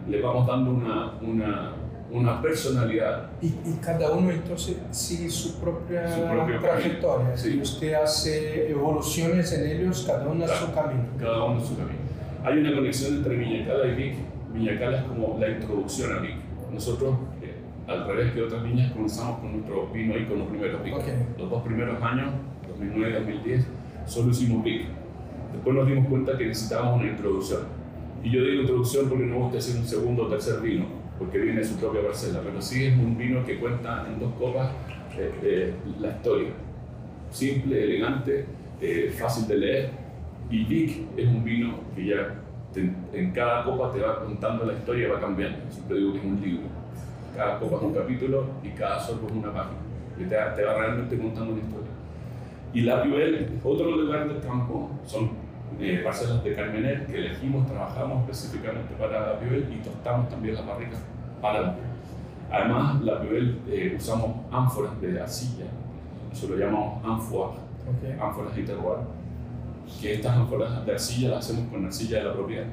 le, 0.10 0.18
le 0.18 0.24
vamos 0.24 0.48
dando 0.48 0.72
una, 0.72 1.12
una, 1.22 1.72
una 2.12 2.42
personalidad. 2.42 3.30
Y, 3.40 3.48
y, 3.48 3.78
cada 3.80 4.12
uno 4.12 4.32
entonces 4.32 4.78
sigue 4.90 5.30
su 5.30 5.60
propia 5.60 6.12
Su 6.16 6.24
propio 6.24 6.60
trayectoria. 6.60 7.38
Sí. 7.38 7.60
Usted 7.62 7.94
hace 7.94 8.72
evoluciones 8.72 9.52
en 9.54 9.70
ellos, 9.70 10.04
cada 10.08 10.28
uno 10.28 10.44
a 10.46 10.48
Claro. 10.48 10.66
su 10.66 10.74
camino. 10.74 11.04
cada 11.20 11.44
uno 11.44 11.60
en 11.60 11.66
su 11.68 11.78
camino. 11.78 12.00
Hay 12.44 12.58
una 12.58 12.74
conexión 12.74 13.18
entre 13.18 13.36
Viñacala 13.38 13.86
y 13.86 13.96
Vic. 13.96 14.16
Viñacala 14.54 15.00
es 15.00 15.04
como 15.06 15.38
la 15.40 15.50
introducción 15.50 16.16
a 16.16 16.20
Vic. 16.20 16.36
Nosotros, 16.72 17.16
eh, 17.42 17.56
al 17.88 18.08
revés 18.08 18.34
que 18.34 18.42
otras 18.44 18.64
niñas, 18.64 18.92
comenzamos 18.92 19.40
con 19.40 19.54
nuestro 19.54 19.88
vino 19.88 20.18
ícono 20.18 20.46
primero, 20.46 20.80
Vic. 20.84 20.96
Ok. 20.96 21.06
Los 21.38 21.50
dos 21.50 21.64
primeros 21.64 22.02
años, 22.02 22.34
2009 22.68 23.10
y 23.10 23.14
2010, 23.14 23.68
solo 24.06 24.30
hicimos 24.30 24.64
Vic. 24.64 24.88
Después 25.54 25.76
nos 25.76 25.88
dimos 25.88 26.08
cuenta 26.08 26.38
que 26.38 26.48
necesitábamos 26.48 27.02
una 27.02 27.12
introducción. 27.12 27.62
Y 28.24 28.32
yo 28.32 28.44
digo 28.44 28.62
introducción 28.62 29.10
porque 29.10 29.26
no 29.26 29.40
gusta 29.40 29.56
decir 29.58 29.80
un 29.80 29.86
segundo 29.86 30.24
o 30.24 30.28
tercer 30.28 30.62
vino, 30.62 30.86
porque 31.20 31.38
viene 31.40 31.60
de 31.60 31.66
su 31.66 31.76
propia 31.76 32.02
parcela, 32.02 32.42
pero 32.44 32.62
sí 32.62 32.86
es 32.86 32.98
un 32.98 33.18
vino 33.18 33.46
que 33.46 33.60
cuenta 33.60 34.08
en 34.08 34.20
dos 34.20 34.34
copas 34.36 34.72
eh, 35.18 35.32
eh, 35.44 35.74
la 36.00 36.10
historia. 36.12 36.50
Simple, 37.30 37.84
elegante, 37.84 38.46
eh, 38.82 39.14
fácil 39.18 39.48
de 39.48 39.58
leer. 39.58 39.90
Y 40.50 40.64
Vic 40.66 41.06
es 41.18 41.28
un 41.28 41.44
vino 41.44 41.80
que 41.96 42.06
ya 42.06 42.36
te- 42.74 42.94
en 43.14 43.32
cada 43.32 43.64
copa 43.64 43.92
te 43.92 44.00
va 44.02 44.20
contando 44.24 44.66
la 44.66 44.74
historia 44.74 45.08
y 45.08 45.12
va 45.12 45.20
cambiando. 45.20 45.58
Siempre 45.70 45.98
digo 45.98 46.14
que 46.14 46.20
es 46.20 46.26
un 46.26 46.42
libro. 46.42 46.64
Cada 47.36 47.60
copa 47.60 47.78
es 47.78 47.82
un 47.84 47.94
capítulo 47.94 48.46
y 48.64 48.70
cada 48.70 49.00
sorbo 49.00 49.28
es 49.28 49.34
una 49.34 49.54
página. 49.54 49.78
Que 50.18 50.26
te, 50.26 50.36
va- 50.36 50.54
te 50.54 50.64
va 50.64 50.74
realmente 50.76 51.18
contando 51.18 51.54
una 51.54 51.62
historia. 51.62 51.90
Y 52.74 52.82
la 52.82 53.04
Piuel 53.04 53.36
es 53.36 53.52
otro 53.64 53.92
lugar 53.92 54.28
del 54.28 54.42
campo, 54.42 54.90
son 55.06 55.32
eh, 55.80 56.02
parcelas 56.04 56.44
de 56.44 56.54
Carmener 56.56 57.06
que 57.08 57.18
elegimos, 57.18 57.68
trabajamos 57.68 58.22
específicamente 58.30 58.94
para 59.00 59.34
la 59.34 59.40
Piuel 59.40 59.68
y 59.72 59.84
tostamos 59.84 60.30
también 60.30 60.56
la 60.56 60.62
barrica 60.62 60.98
para 61.42 61.62
la 61.62 61.74
Piuel. 61.76 61.88
Además, 62.52 63.02
la 63.02 63.22
Piuel 63.22 63.60
eh, 63.68 63.96
usamos 63.98 64.38
ánforas 64.52 65.00
de 65.02 65.20
arcilla, 65.22 65.66
eso 66.32 66.48
lo 66.48 66.56
llamamos 66.58 67.04
ánforas, 67.06 67.58
Ok. 67.58 68.22
ánforas 68.22 68.56
de 68.56 68.64
terroir, 68.64 69.00
que 70.02 70.14
estas 70.16 70.36
ánforas 70.38 70.86
de 70.86 70.92
arcilla 70.92 71.30
las 71.30 71.46
hacemos 71.50 71.72
con 71.72 71.86
arcilla 71.86 72.20
de 72.20 72.24
la 72.26 72.34
propiedad. 72.34 72.66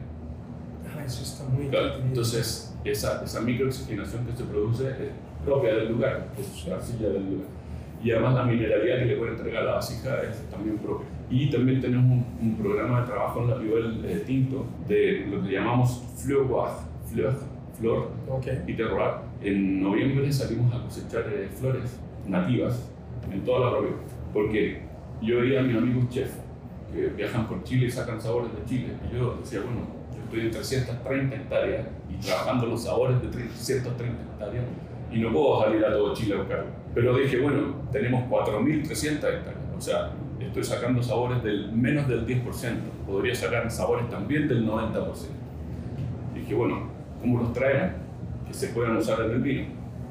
Ah, 0.86 1.04
eso 1.04 1.22
está 1.22 1.44
muy 1.44 1.68
Claro, 1.68 1.96
entonces, 2.02 2.74
esa, 2.84 3.22
esa 3.24 3.40
microoxigenación 3.40 4.26
que 4.26 4.36
se 4.36 4.44
produce 4.44 4.88
es 4.90 5.10
propia 5.44 5.74
del 5.74 5.92
lugar, 5.92 6.28
es 6.38 6.66
la 6.66 6.76
arcilla 6.76 7.08
del 7.10 7.24
lugar. 7.30 7.48
Y 8.02 8.10
además 8.12 8.34
la 8.34 8.44
mineralidad 8.44 8.98
que 8.98 9.04
le 9.04 9.16
puede 9.16 9.32
entregar 9.32 9.64
la 9.64 9.74
vasija 9.74 10.22
es 10.22 10.48
también 10.50 10.78
propia. 10.78 11.06
Y 11.30 11.50
también 11.50 11.80
tenemos 11.80 12.04
un, 12.10 12.26
un 12.40 12.56
programa 12.56 13.02
de 13.02 13.06
trabajo 13.06 13.42
en 13.42 13.50
la 13.50 13.58
Piuel 13.58 14.04
eh, 14.04 14.22
Tinto 14.26 14.64
de 14.88 15.26
lo 15.30 15.42
que 15.42 15.52
llamamos 15.52 16.02
Fleur 16.16 16.46
Fleur, 17.06 17.34
Flor 17.78 18.08
Ok. 18.28 18.46
y 18.66 18.74
Terroir. 18.74 19.14
En 19.42 19.82
noviembre 19.82 20.32
salimos 20.32 20.74
a 20.74 20.82
cosechar 20.82 21.24
eh, 21.28 21.48
flores 21.54 21.98
nativas 22.26 22.90
en 23.30 23.44
toda 23.44 23.66
la 23.66 23.78
provincia. 23.78 24.16
Porque 24.32 24.82
yo 25.22 25.40
veía 25.40 25.60
a 25.60 25.62
mis 25.62 25.76
amigos 25.76 26.08
chefs 26.08 26.32
que 26.92 27.06
viajan 27.08 27.46
por 27.46 27.62
Chile 27.64 27.86
y 27.86 27.90
sacan 27.90 28.20
sabores 28.20 28.50
de 28.54 28.64
Chile. 28.64 28.94
Y 29.10 29.16
yo 29.16 29.36
decía, 29.40 29.60
bueno, 29.60 29.80
yo 30.14 30.22
estoy 30.22 30.40
en 30.40 30.50
330 30.50 31.36
hectáreas 31.36 31.86
y 32.08 32.14
trabajando 32.24 32.66
los 32.66 32.82
sabores 32.82 33.20
de 33.22 33.28
330 33.28 34.22
hectáreas 34.22 34.64
y 35.12 35.18
no 35.18 35.32
puedo 35.32 35.62
salir 35.62 35.84
a 35.84 35.92
todo 35.92 36.14
Chile 36.14 36.34
a 36.34 36.38
buscarlo. 36.38 36.66
Pero 36.94 37.16
dije, 37.16 37.40
bueno, 37.40 37.74
tenemos 37.92 38.28
4.300 38.30 39.12
hectáreas. 39.12 39.54
O 39.76 39.80
sea, 39.80 40.12
estoy 40.40 40.64
sacando 40.64 41.02
sabores 41.02 41.42
del 41.42 41.72
menos 41.72 42.08
del 42.08 42.26
10%. 42.26 42.44
Podría 43.06 43.34
sacar 43.34 43.70
sabores 43.70 44.08
también 44.08 44.48
del 44.48 44.66
90%. 44.66 45.04
Dije, 46.34 46.54
bueno, 46.54 46.88
¿cómo 47.20 47.40
los 47.40 47.52
traemos? 47.52 47.92
Que 48.46 48.54
se 48.54 48.68
puedan 48.68 48.96
usar 48.96 49.20
en 49.22 49.30
el 49.32 49.40
vino. 49.40 49.66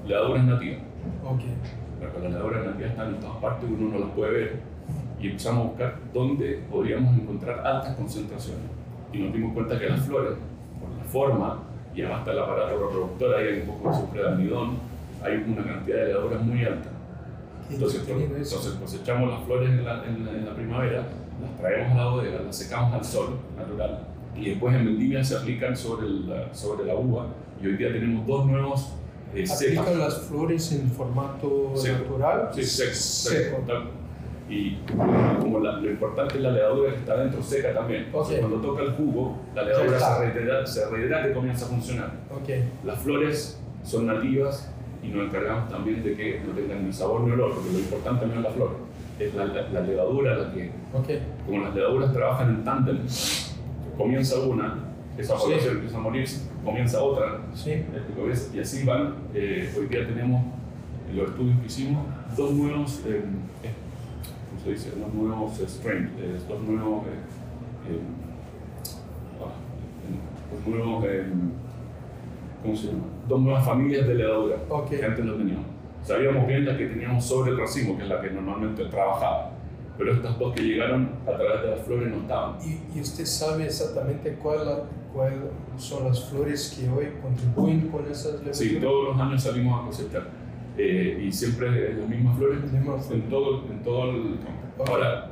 Levaduras 0.07 0.45
nativas. 0.45 0.79
Ok. 1.23 1.41
Las 2.01 2.31
levaduras 2.31 2.65
nativas 2.65 2.91
están 2.91 3.15
en 3.15 3.19
todas 3.19 3.37
partes, 3.37 3.69
uno 3.69 3.91
no 3.91 3.99
las 3.99 4.09
puede 4.11 4.31
ver. 4.31 4.68
Y 5.19 5.27
empezamos 5.27 5.65
a 5.65 5.67
buscar 5.69 5.95
dónde 6.13 6.63
podríamos 6.71 7.15
encontrar 7.17 7.59
altas 7.65 7.95
concentraciones. 7.95 8.63
Y 9.11 9.19
nos 9.19 9.33
dimos 9.33 9.53
cuenta 9.53 9.77
que 9.79 9.89
las 9.89 10.01
flores, 10.01 10.33
por 10.79 10.89
la 10.97 11.03
forma 11.03 11.63
y 11.95 12.01
además 12.01 12.19
está 12.19 12.31
el 12.31 12.39
aparato 12.39 12.79
reproductor, 12.79 13.35
hay 13.35 13.59
un 13.61 13.67
poco 13.67 13.89
de 13.89 13.95
azufre 13.97 14.21
de 14.21 14.27
almidón, 14.29 14.77
hay 15.23 15.35
una 15.47 15.63
cantidad 15.65 15.97
de 15.97 16.05
levaduras 16.07 16.41
muy 16.43 16.63
alta. 16.63 16.89
Entonces, 17.69 18.01
eso. 18.01 18.11
entonces 18.57 18.73
cosechamos 18.81 19.29
las 19.31 19.43
flores 19.43 19.69
en 19.69 19.83
la, 19.85 20.03
en 20.05 20.25
la- 20.25 20.31
en 20.31 20.45
la 20.45 20.55
primavera, 20.55 21.03
las 21.41 21.57
traemos 21.59 21.91
a 21.93 21.95
la 21.97 22.09
bodega, 22.11 22.41
las 22.45 22.55
secamos 22.55 22.93
al 22.93 23.03
sol 23.05 23.37
natural 23.57 23.99
y 24.35 24.49
después 24.51 24.73
en 24.75 24.85
vendimia 24.85 25.23
se 25.23 25.35
aplican 25.37 25.75
sobre, 25.75 26.07
el- 26.07 26.33
sobre 26.53 26.85
la 26.85 26.95
uva. 26.95 27.27
Y 27.61 27.67
hoy 27.67 27.75
día 27.77 27.91
tenemos 27.91 28.25
dos 28.25 28.45
nuevos 28.45 28.93
eh, 29.35 29.45
cepas. 29.45 29.61
¿Aplican 29.85 29.99
las 29.99 30.21
flores 30.21 30.71
en 30.71 30.89
formato 30.89 31.73
Seco. 31.75 31.97
natural? 32.03 32.49
Sí, 32.53 32.63
seco. 32.63 32.93
Seco. 32.93 33.35
seco, 33.57 33.63
tal. 33.67 33.83
Y 34.49 34.77
como 35.39 35.59
la- 35.59 35.73
lo 35.79 35.89
importante 35.91 36.35
es 36.37 36.41
la 36.41 36.51
levadura 36.51 36.91
que 36.91 36.97
está 36.97 37.17
dentro 37.17 37.41
seca 37.43 37.73
también. 37.73 38.05
Entonces, 38.05 38.39
Ok. 38.43 38.49
Cuando 38.49 38.67
toca 38.67 38.81
el 38.83 38.91
jugo, 38.93 39.37
la 39.53 39.63
levadura 39.63 39.99
se 39.99 40.31
rehidrata, 40.33 40.65
se 40.67 40.89
rehidrata 40.89 41.29
y 41.29 41.33
comienza 41.33 41.65
a 41.65 41.69
funcionar. 41.69 42.11
Ok. 42.31 42.49
Las 42.85 42.99
flores 42.99 43.61
son 43.83 44.07
nativas 44.07 44.73
y 45.03 45.07
nos 45.09 45.27
encargamos 45.27 45.69
también 45.69 46.03
de 46.03 46.15
que 46.15 46.41
no 46.45 46.53
tengan 46.53 46.85
ni 46.85 46.91
sabor 46.91 47.21
ni 47.21 47.31
olor, 47.31 47.53
porque 47.53 47.71
lo 47.73 47.79
importante 47.79 48.25
no 48.25 48.33
es 48.33 48.41
la 48.41 48.49
flor, 48.49 48.71
es 49.19 49.35
la, 49.35 49.45
la- 49.45 49.69
la 49.69 49.81
levadura 49.81 50.35
la 50.35 50.51
que, 50.51 50.71
Ok. 50.93 51.07
como 51.45 51.63
las 51.63 51.75
levaduras 51.75 52.11
trabajan 52.11 52.49
en 52.49 52.63
tándem, 52.63 52.97
comienza 53.97 54.39
una, 54.39 54.75
esa 55.17 55.37
Sí. 55.37 55.43
población 55.43 55.75
empieza 55.75 55.97
a 55.97 56.01
morir, 56.01 56.27
comienza 56.65 57.01
otra, 57.03 57.41
Sí. 57.53 57.71
este, 57.71 58.57
y 58.57 58.59
así 58.59 58.85
van. 58.85 59.13
Eh, 59.33 59.71
hoy 59.77 59.85
día 59.87 60.07
tenemos, 60.07 60.43
en 61.09 61.17
los 61.17 61.29
estudios 61.29 61.59
que 61.59 61.65
hicimos, 61.67 62.03
dos 62.35 62.51
nuevos, 62.51 63.01
eh, 63.05 63.21
eh, 63.63 63.69
¿cómo 63.71 63.88
se 64.63 64.71
dice? 64.71 64.91
Dos 64.99 65.13
nuevos 65.13 65.59
eh, 65.59 65.65
strains, 65.67 66.09
eh, 66.19 66.39
dos 66.47 66.61
nuevos, 66.61 67.05
eh, 67.07 67.89
eh, 67.89 67.99
ah, 69.41 70.67
nuevos, 70.69 71.05
eh, 71.07 71.25
¿cómo 72.63 72.75
se 72.75 72.87
llama? 72.87 73.03
Dos 73.27 73.41
nuevas 73.41 73.65
familias 73.65 74.07
de 74.07 74.15
levadura 74.15 74.57
Ok. 74.69 74.89
que 74.89 75.05
antes 75.05 75.25
no 75.25 75.33
teníamos. 75.35 75.65
Sabíamos 76.03 76.47
bien 76.47 76.65
las 76.65 76.77
que 76.77 76.87
teníamos 76.87 77.23
sobre 77.25 77.51
el 77.51 77.57
racimo, 77.59 77.97
que 77.97 78.03
es 78.03 78.09
la 78.09 78.21
que 78.21 78.31
normalmente 78.31 78.85
trabajaba, 78.85 79.51
pero 79.97 80.13
estas 80.13 80.39
dos 80.39 80.53
que 80.55 80.63
llegaron 80.63 81.09
a 81.27 81.31
través 81.37 81.61
de 81.61 81.71
las 81.71 81.81
flores 81.81 82.09
no 82.09 82.17
estaban. 82.21 82.55
¿Y, 82.65 82.97
y 82.97 83.01
usted 83.01 83.25
sabe 83.25 83.65
exactamente 83.65 84.33
cuál, 84.41 84.83
cuál 85.13 85.33
son 85.77 86.05
las 86.05 86.23
flores 86.29 86.75
que 86.79 86.89
hoy 86.89 87.07
contribuyen 87.21 87.89
con 87.89 88.05
esas 88.09 88.31
levaduras? 88.33 88.57
Sí, 88.57 88.77
todos 88.81 89.09
los 89.09 89.19
años 89.19 89.43
salimos 89.43 89.81
a 89.81 89.85
cosechar 89.85 90.23
eh, 90.79 91.25
y 91.27 91.31
siempre 91.31 91.93
las 91.93 92.07
mismas 92.07 92.37
flores 92.37 92.59
en 93.11 93.29
todo, 93.29 93.65
en 93.69 93.83
todo 93.83 94.11
el 94.11 94.39
campo. 94.39 94.85
Ahora, 94.87 95.31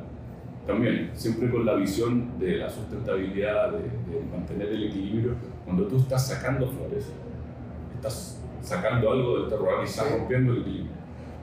también, 0.65 1.11
siempre 1.13 1.49
con 1.49 1.65
la 1.65 1.75
visión 1.75 2.37
de 2.37 2.57
la 2.57 2.69
sustentabilidad, 2.69 3.71
de, 3.71 3.79
de 3.79 4.25
mantener 4.29 4.67
el 4.67 4.87
equilibrio, 4.87 5.35
cuando 5.63 5.87
tú 5.87 5.97
estás 5.97 6.27
sacando 6.27 6.67
flores, 6.67 7.13
estás 7.95 8.43
sacando 8.61 9.11
algo 9.11 9.39
del 9.39 9.49
terroir 9.49 9.79
y 9.81 9.85
estás 9.85 10.11
rompiendo 10.11 10.51
el 10.51 10.61
equilibrio. 10.61 10.91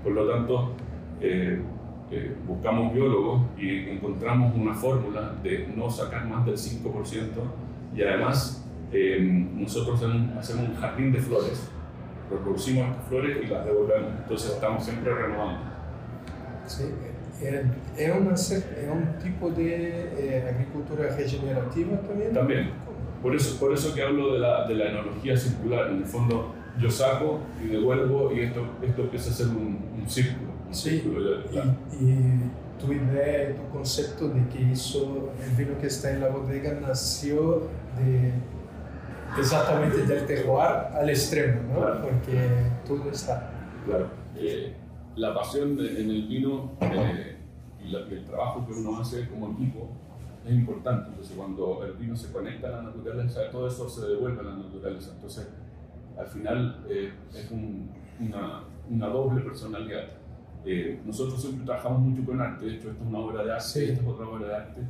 Por 0.02 0.12
lo 0.12 0.28
tanto, 0.28 0.72
eh, 1.20 1.62
eh, 2.10 2.36
buscamos 2.46 2.92
biólogos 2.92 3.42
y 3.58 3.88
encontramos 3.88 4.54
una 4.54 4.74
fórmula 4.74 5.34
de 5.42 5.72
no 5.74 5.88
sacar 5.88 6.26
más 6.28 6.44
del 6.44 6.56
5% 6.56 7.26
y 7.96 8.02
además 8.02 8.68
eh, 8.92 9.18
nosotros 9.54 10.02
hacemos 10.38 10.68
un 10.68 10.74
jardín 10.76 11.12
de 11.12 11.18
flores, 11.18 11.70
reproducimos 12.30 12.90
estas 12.90 13.04
flores 13.08 13.38
y 13.42 13.46
las 13.46 13.64
devolvemos, 13.64 14.12
entonces 14.22 14.52
estamos 14.52 14.84
siempre 14.84 15.14
renovando. 15.14 15.60
Sí, 16.66 16.84
es, 17.42 17.54
es, 17.98 18.16
una, 18.16 18.32
es 18.34 18.64
un 18.90 19.18
tipo 19.22 19.50
de 19.50 20.36
eh, 20.36 20.50
agricultura 20.54 21.14
regenerativa 21.16 21.98
también. 22.00 22.32
También. 22.32 22.70
Por 23.22 23.34
eso, 23.34 23.58
por 23.58 23.72
eso 23.72 23.94
que 23.94 24.02
hablo 24.02 24.34
de 24.34 24.38
la, 24.38 24.66
de 24.66 24.74
la 24.74 24.90
enología 24.90 25.36
circular, 25.36 25.90
en 25.90 25.98
el 25.98 26.04
fondo 26.06 26.54
yo 26.78 26.90
saco 26.90 27.38
y 27.62 27.68
devuelvo 27.68 28.32
y 28.32 28.40
esto, 28.40 28.66
esto 28.82 29.02
empieza 29.02 29.30
a 29.30 29.34
ser 29.34 29.46
un, 29.48 29.78
un 30.00 30.08
círculo. 30.08 30.50
un 30.68 30.74
Sí, 30.74 30.90
círculo 31.00 31.44
ya- 31.50 31.64
y, 32.00 32.04
y 32.04 32.40
tu 32.78 32.92
idea 32.92 33.54
tu 33.54 33.68
concepto 33.78 34.28
de 34.28 34.46
que 34.48 34.72
eso, 34.72 35.30
el 35.42 35.50
vino 35.56 35.78
que 35.78 35.86
está 35.86 36.10
en 36.10 36.20
la 36.20 36.28
bodega 36.28 36.78
nació 36.80 37.68
de 37.98 38.32
exactamente 39.38 39.98
del 40.06 40.26
terroir 40.26 40.68
al 40.94 41.08
extremo, 41.10 41.62
¿no? 41.72 41.80
Claro. 41.80 42.00
Porque 42.02 42.48
todo 42.86 43.10
está. 43.10 43.50
Claro. 43.86 44.08
Eh, 44.36 44.74
la 45.16 45.34
pasión 45.34 45.78
en 45.78 46.10
el 46.10 46.26
vino 46.26 46.72
eh, 46.80 47.36
y, 47.84 47.88
la- 47.90 48.00
y 48.00 48.14
el 48.14 48.24
trabajo 48.24 48.66
que 48.66 48.72
uno 48.72 49.00
hace 49.00 49.28
como 49.28 49.52
equipo 49.52 49.88
es 50.44 50.52
importante. 50.52 51.08
Entonces, 51.10 51.36
cuando 51.36 51.84
el 51.84 51.92
vino 51.94 52.16
se 52.16 52.32
conecta 52.32 52.68
a 52.68 52.70
la 52.72 52.82
naturaleza, 52.82 53.40
todo 53.50 53.68
eso 53.68 53.88
se 53.88 54.06
devuelve 54.08 54.40
a 54.40 54.44
la 54.44 54.56
naturaleza. 54.56 55.12
Entonces, 55.14 55.48
al 56.18 56.26
final 56.26 56.84
eh, 56.88 57.12
es 57.34 57.50
una, 58.20 58.64
una, 58.90 59.06
doble 59.08 59.40
personalidad. 59.42 60.04
Eh, 60.64 61.00
nosotros 61.04 61.40
siempre 61.40 61.64
trabajamos 61.66 62.00
mucho 62.00 62.24
con 62.24 62.40
arte, 62.40 62.64
de 62.64 62.74
hecho 62.76 62.90
esta 62.90 63.02
es 63.02 63.08
una 63.08 63.18
obra 63.18 63.44
de 63.44 63.52
arte, 63.52 63.84
esta 63.92 64.02
es 64.02 64.08
otra 64.08 64.26
obra 64.28 64.46
de 64.46 64.54
arte, 64.54 64.80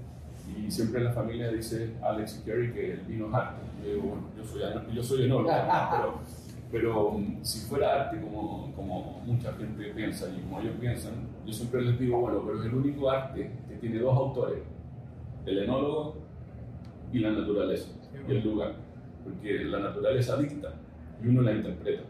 y 0.46 0.70
siempre 0.70 1.02
la 1.02 1.12
familia 1.12 1.50
dice 1.50 1.94
Alex 2.02 2.40
y 2.40 2.44
Kerry 2.44 2.72
que 2.72 2.92
el 2.92 3.00
vino 3.00 3.28
es 3.28 3.34
arte. 3.34 3.62
Yo, 3.84 4.00
bueno, 4.00 4.22
yo 4.36 4.44
soy, 4.44 4.62
yo 4.94 5.02
soy 5.02 5.24
enólogo, 5.24 5.50
pero, 5.90 6.14
pero 6.70 7.08
um, 7.08 7.42
si 7.42 7.66
fuera 7.66 8.02
arte 8.02 8.20
como, 8.20 8.72
como 8.74 9.22
mucha 9.24 9.52
gente 9.54 9.92
piensa 9.94 10.26
y 10.28 10.40
como 10.42 10.60
ellos 10.60 10.74
piensan, 10.80 11.12
yo 11.46 11.52
siempre 11.52 11.82
les 11.82 11.98
digo, 11.98 12.20
bueno, 12.20 12.42
pero 12.44 12.60
es 12.60 12.66
el 12.66 12.74
único 12.74 13.10
arte 13.10 13.50
que 13.68 13.76
tiene 13.76 13.98
dos 13.98 14.16
autores, 14.16 14.62
el 15.46 15.58
enólogo 15.58 16.16
y 17.12 17.18
la 17.20 17.30
naturaleza, 17.30 17.88
y 18.26 18.30
el 18.30 18.44
lugar, 18.44 18.74
porque 19.22 19.64
la 19.64 19.78
naturaleza 19.78 20.36
dicta 20.36 20.74
y 21.22 21.28
uno 21.28 21.42
la 21.42 21.52
interpreta. 21.52 22.02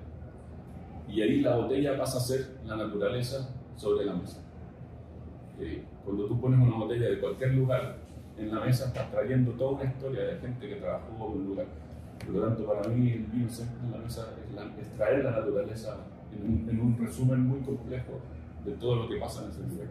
Y 1.09 1.21
ahí 1.21 1.41
la 1.41 1.57
botella 1.57 1.97
pasa 1.97 2.19
a 2.19 2.21
ser 2.21 2.57
la 2.65 2.77
naturaleza 2.77 3.55
sobre 3.77 4.07
la 4.07 4.15
mesa. 4.15 4.43
Eh, 5.61 5.85
cuando 6.05 6.27
tú 6.27 6.41
pones 6.41 6.59
una 6.59 6.77
botella 6.77 7.09
de 7.09 7.21
cualquier 7.21 7.55
lugar 7.55 8.04
en 8.37 8.55
la 8.55 8.65
mesa, 8.65 8.87
estás 8.87 9.11
trayendo 9.11 9.53
toda 9.53 9.81
una 9.81 9.85
historia 9.85 10.23
de 10.25 10.37
gente 10.39 10.69
que 10.69 10.77
trabajó 10.77 11.33
en 11.33 11.39
un 11.41 11.47
lugar. 11.47 11.67
Por 12.25 12.35
lo 12.35 12.47
tanto, 12.47 12.67
para 12.67 12.89
mí 12.89 13.11
el 13.13 13.25
vino 13.25 13.49
siempre 13.49 13.77
en 13.85 13.93
la 13.93 13.99
mesa 13.99 14.29
es, 14.81 14.97
traer 14.97 15.25
la 15.25 15.31
naturaleza 15.33 15.97
en 16.33 16.81
un, 16.81 16.97
resumen 16.99 17.47
muy 17.47 17.61
complejo 17.61 18.21
de 18.65 18.73
todo 18.73 18.97
lo 18.97 19.09
que 19.09 19.17
pasa 19.17 19.45
en 19.45 19.51
ese 19.51 19.61
lugar. 19.61 19.89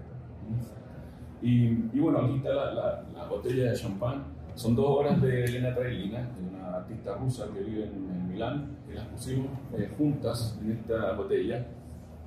Y, 1.42 2.00
bueno, 2.00 2.20
aquí 2.20 2.38
está 2.38 2.54
la, 2.54 3.04
la, 3.14 3.26
botella 3.28 3.72
de 3.72 3.78
champán. 3.78 4.24
Son 4.56 4.76
dos 4.76 4.86
obras 4.88 5.22
de 5.22 5.46
Elena 5.46 5.74
Trailina, 5.74 6.30
una 6.50 6.78
artista 6.78 7.16
rusa 7.16 7.48
que 7.54 7.62
vive 7.62 7.86
en, 7.86 8.30
Milán, 8.30 8.78
que 8.88 8.96
las 8.96 9.06
pusimos 9.08 9.48
eh, 9.78 9.92
juntas 9.98 10.58
en 10.62 10.72
esta 10.72 11.14
botella. 11.14 11.66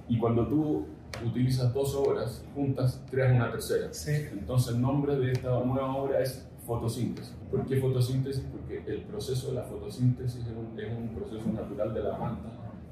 Y 0.08 0.18
cuando 0.18 0.46
tú 0.46 0.86
utilizas 1.24 1.72
dos 1.72 1.94
obras 1.94 2.44
juntas, 2.54 3.02
creas 3.10 3.34
una 3.34 3.50
tercera. 3.50 3.90
Entonces 4.32 4.74
el 4.74 4.80
nombre 4.80 5.16
de 5.16 5.32
esta 5.32 5.48
nueva 5.64 5.94
obra 5.96 6.20
es 6.20 6.48
fotosíntesis. 6.66 7.34
¿Por 7.50 7.66
qué 7.66 7.80
fotosíntesis? 7.80 8.44
Porque 8.52 8.82
el 8.86 9.02
proceso 9.02 9.48
de 9.48 9.54
la 9.54 9.62
fotosíntesis 9.62 10.44
es 10.44 10.52
un, 10.52 11.08
proceso 11.14 11.48
natural 11.52 11.94
de 11.94 12.02
la 12.02 12.16
planta 12.16 12.50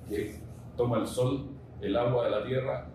que 0.09 0.37
toma 0.77 0.99
el 0.99 1.07
sol, 1.07 1.47
el 1.81 1.97
agua 1.97 2.25
de 2.25 2.31
la 2.31 2.45
tierra, 2.45 2.87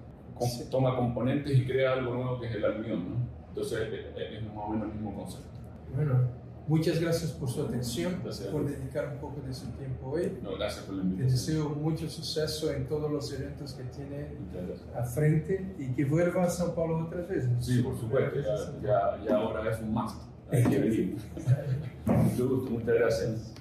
toma 0.71 0.95
componentes 0.95 1.57
y 1.57 1.65
crea 1.65 1.93
algo 1.93 2.13
nuevo 2.13 2.39
que 2.39 2.47
es 2.47 2.55
el 2.55 2.65
almidón. 2.65 3.27
Entonces 3.49 3.79
es 4.15 4.43
más 4.53 4.65
o 4.65 4.69
menos 4.69 4.87
el 4.89 4.93
mismo 4.93 5.15
concepto. 5.15 5.49
Bueno, 5.95 6.38
Muchas 6.69 6.99
gracias 7.01 7.31
por 7.31 7.49
su 7.49 7.63
atención, 7.63 8.21
por 8.51 8.63
dedicar 8.63 9.13
un 9.13 9.19
poco 9.19 9.41
de 9.41 9.51
su 9.51 9.65
tiempo 9.71 10.11
hoy. 10.11 10.37
No, 10.43 10.55
gracias 10.55 10.85
por 10.85 10.93
la 10.95 11.01
invitación. 11.01 11.31
deseo 11.35 11.69
mucho 11.69 12.07
suceso 12.07 12.71
en 12.71 12.87
todos 12.87 13.11
los 13.11 13.33
eventos 13.33 13.73
que 13.73 13.85
tiene 13.85 14.37
a 14.95 15.03
frente 15.03 15.75
y 15.79 15.87
que 15.95 16.05
vuelva 16.05 16.43
a 16.43 16.47
São 16.47 16.75
Paulo 16.75 17.07
otras 17.07 17.27
veces. 17.27 17.49
Sí, 17.59 17.81
por 17.81 17.97
supuesto, 17.99 18.39
ya, 18.39 18.55
ya, 18.83 19.25
ya 19.25 19.35
ahora 19.37 19.71
es 19.73 19.79
un 19.81 19.91
must. 19.93 20.21
Hay 20.51 20.63
que 20.63 20.79
venir. 20.85 21.17
mucho 22.05 22.47
gusto, 22.47 22.69
muchas 22.71 22.95
gracias. 22.95 23.59